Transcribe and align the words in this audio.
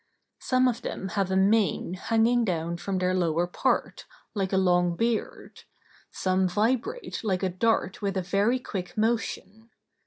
Some 0.39 0.67
of 0.67 0.81
them 0.81 1.09
have 1.09 1.29
a 1.29 1.35
mane 1.37 1.93
hanging 1.93 2.43
down 2.43 2.77
from 2.77 2.97
their 2.97 3.13
lower 3.13 3.45
part, 3.45 4.07
like 4.33 4.51
a 4.51 4.57
long 4.57 4.95
beard, 4.95 5.61
some 6.09 6.47
vibrate 6.47 7.23
like 7.23 7.43
a 7.43 7.49
dart 7.49 8.01
with 8.01 8.17
a 8.17 8.23
very 8.23 8.57
quick 8.57 8.97
motion. 8.97 9.69